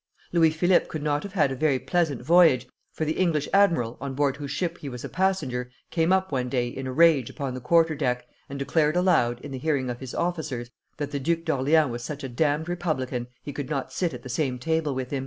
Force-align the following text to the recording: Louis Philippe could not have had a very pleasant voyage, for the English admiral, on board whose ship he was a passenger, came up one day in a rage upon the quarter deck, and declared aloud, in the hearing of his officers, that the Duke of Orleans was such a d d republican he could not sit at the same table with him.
Louis 0.33 0.49
Philippe 0.49 0.87
could 0.87 1.03
not 1.03 1.21
have 1.21 1.33
had 1.33 1.51
a 1.51 1.55
very 1.55 1.77
pleasant 1.77 2.23
voyage, 2.23 2.67
for 2.91 3.05
the 3.05 3.11
English 3.19 3.47
admiral, 3.53 3.99
on 4.01 4.15
board 4.15 4.37
whose 4.37 4.49
ship 4.49 4.79
he 4.79 4.89
was 4.89 5.05
a 5.05 5.09
passenger, 5.09 5.69
came 5.91 6.11
up 6.11 6.31
one 6.31 6.49
day 6.49 6.69
in 6.69 6.87
a 6.87 6.91
rage 6.91 7.29
upon 7.29 7.53
the 7.53 7.61
quarter 7.61 7.93
deck, 7.93 8.25
and 8.49 8.57
declared 8.57 8.95
aloud, 8.95 9.39
in 9.41 9.51
the 9.51 9.59
hearing 9.59 9.91
of 9.91 9.99
his 9.99 10.15
officers, 10.15 10.71
that 10.97 11.11
the 11.11 11.19
Duke 11.19 11.47
of 11.49 11.55
Orleans 11.59 11.91
was 11.91 12.03
such 12.03 12.23
a 12.23 12.29
d 12.29 12.33
d 12.43 12.55
republican 12.65 13.27
he 13.43 13.53
could 13.53 13.69
not 13.69 13.93
sit 13.93 14.11
at 14.11 14.23
the 14.23 14.27
same 14.29 14.57
table 14.57 14.95
with 14.95 15.11
him. 15.11 15.19